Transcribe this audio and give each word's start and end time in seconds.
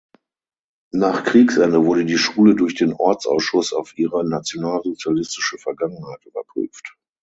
Nach 0.93 1.23
Kriegsende 1.25 1.85
wurde 1.85 2.05
die 2.05 2.17
Schule 2.17 2.55
durch 2.55 2.73
den 2.73 2.91
Ortsausschuss 2.91 3.71
auf 3.71 3.95
ihre 3.99 4.27
nationalsozialistische 4.27 5.59
Vergangenheit 5.59 6.25
überprüft. 6.25 6.97